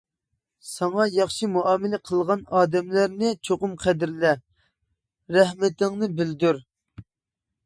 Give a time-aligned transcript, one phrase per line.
[0.67, 4.33] ساڭا ياخشى مۇئامىلە قىلغان ئادەملەرنى چوقۇم قەدىرلە،
[5.39, 6.65] رەھمىتىڭنى بىلدۈر.